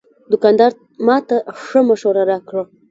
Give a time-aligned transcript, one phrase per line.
[0.31, 0.71] دوکاندار
[1.07, 2.63] ماته ښه مشوره راکړه.